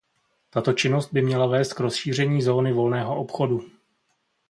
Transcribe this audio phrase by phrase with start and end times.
[0.49, 3.65] Tato činnost by měla vést k rozšíření zóny volného obchodu.